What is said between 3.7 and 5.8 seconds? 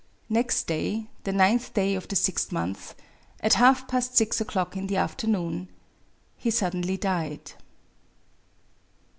past six o'clock in the afternoon,